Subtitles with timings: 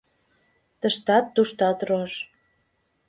[0.79, 2.11] Тыштат-туштат рож.